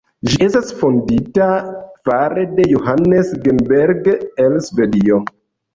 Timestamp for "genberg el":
3.47-4.63